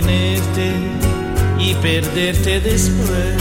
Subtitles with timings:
[0.00, 0.72] Tenerte
[1.58, 3.36] y perderte después.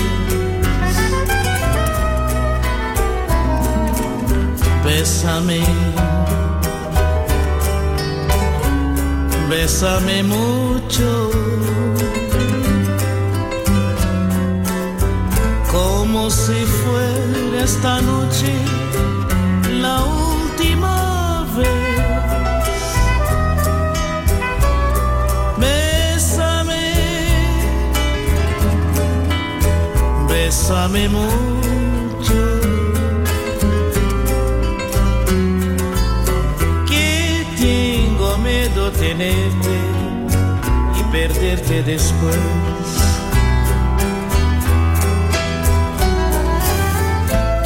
[4.84, 5.62] Bésame,
[9.50, 11.30] bésame mucho,
[15.72, 18.67] como si fuera esta noche
[30.68, 32.40] bésame mucho.
[36.88, 39.76] Que tengo miedo tenerte
[41.00, 42.36] y perderte después.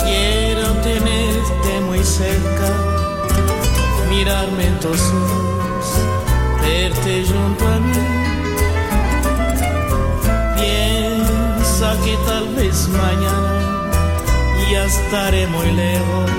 [0.03, 2.69] Quiero tenerte muy cerca,
[4.09, 5.85] mirarme en tus ojos,
[6.61, 7.90] verte junto a mí
[12.61, 13.81] vez mañana
[14.71, 16.31] ya estaré muy lejos,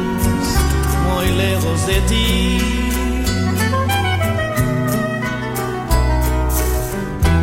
[1.08, 2.58] muy lejos de ti.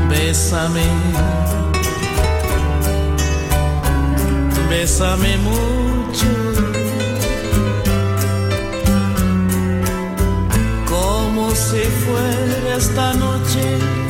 [0.09, 0.87] Bésame,
[4.69, 6.31] bésame mucho.
[10.89, 14.08] Como si fuera esta noche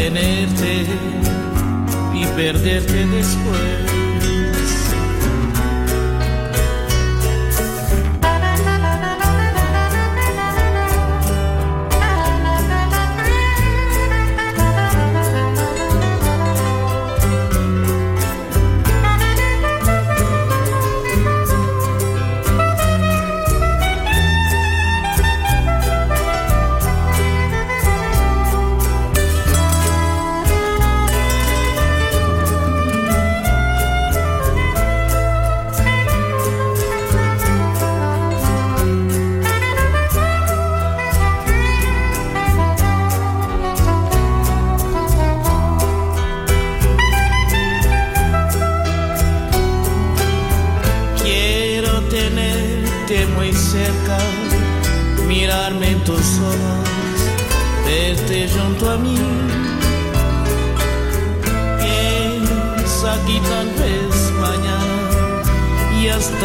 [0.00, 0.86] tenerte
[2.14, 3.79] y perderte después.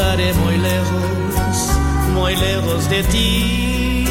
[0.06, 1.70] estaré muy lejos,
[2.14, 4.06] muy lejos de ti.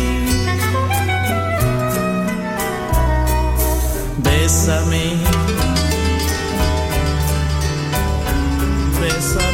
[4.19, 5.15] Bésame,
[9.01, 9.54] bésame.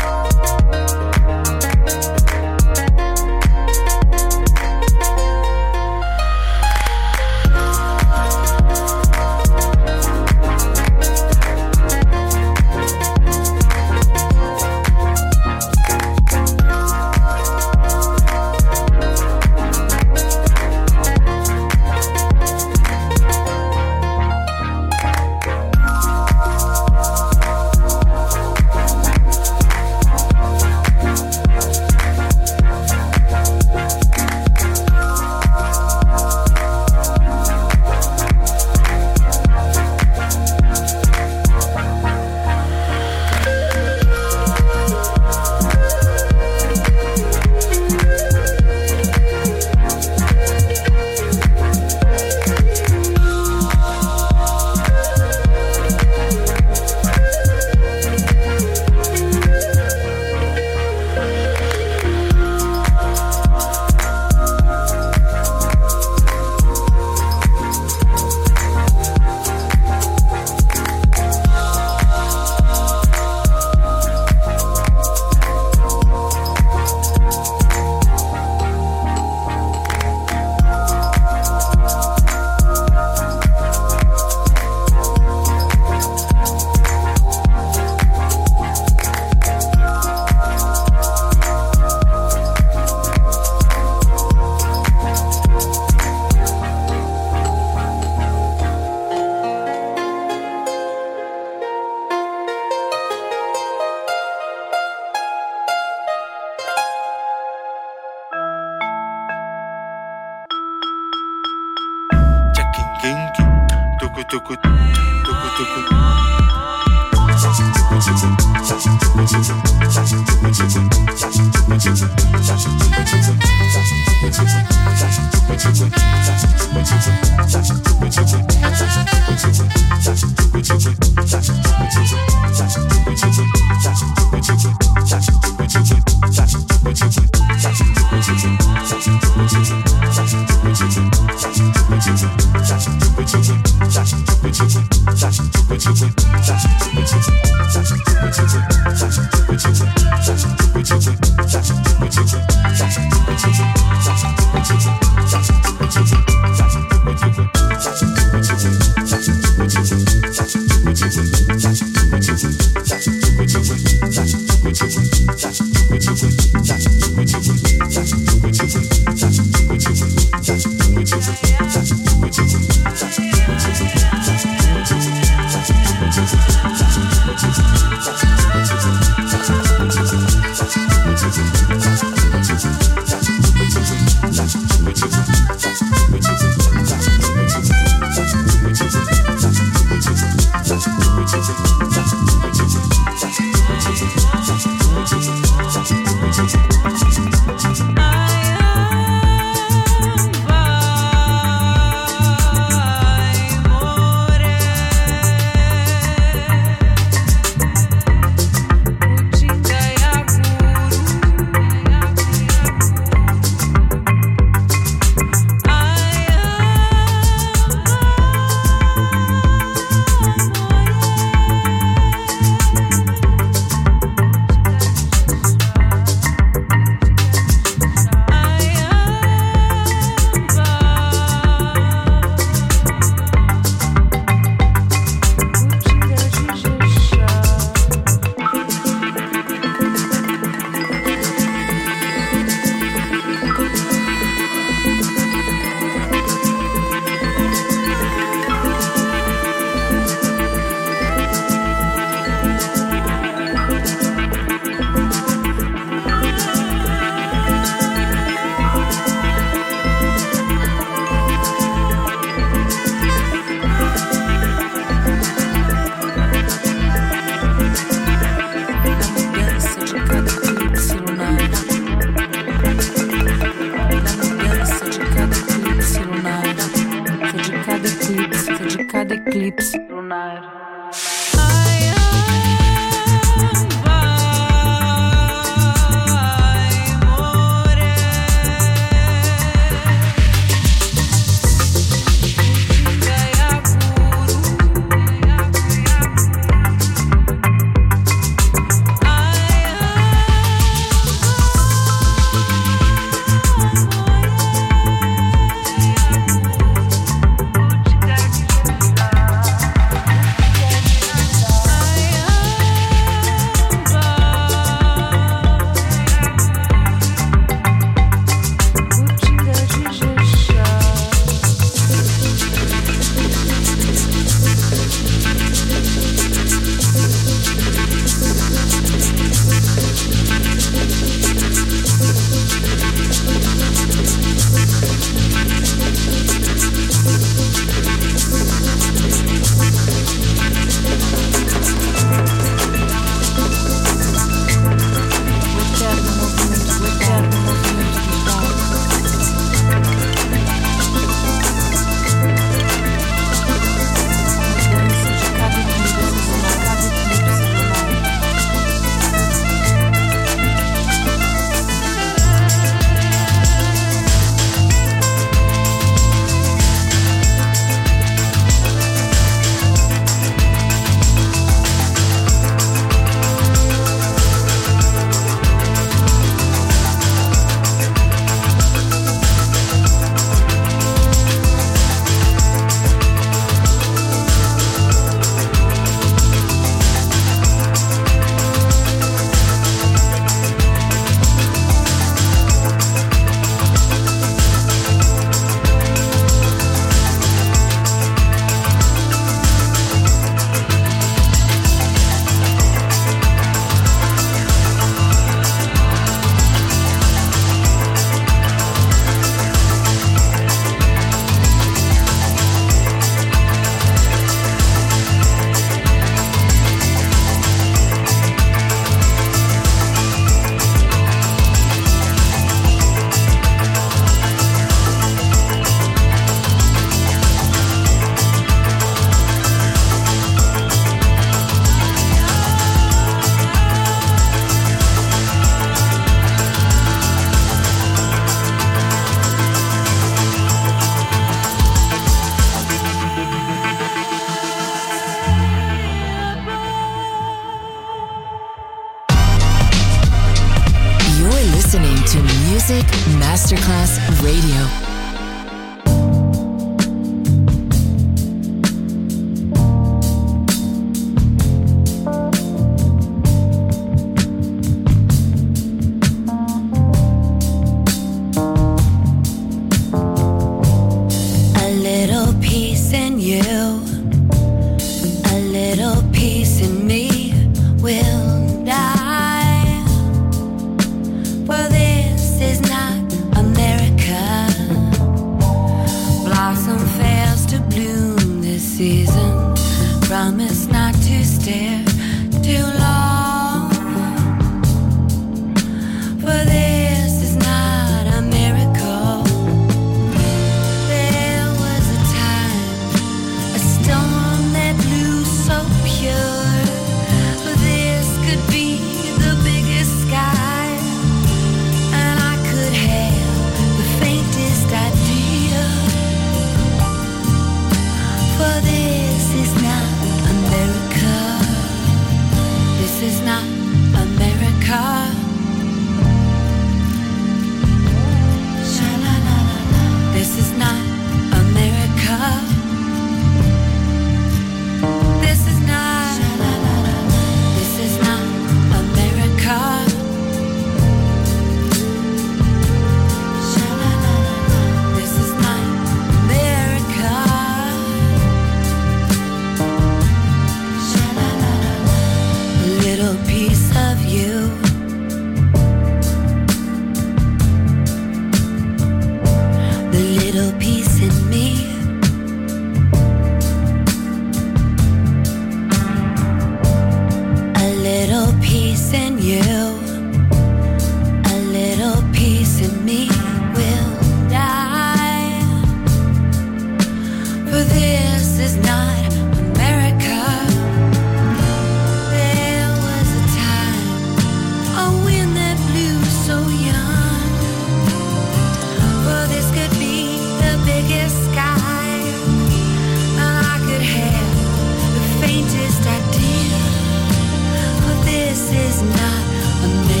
[598.53, 599.23] is not
[599.63, 600.00] a man.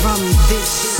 [0.00, 0.99] From this